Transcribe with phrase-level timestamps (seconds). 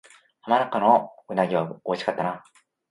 [0.41, 2.43] 浜名湖の鰻は美味しかったな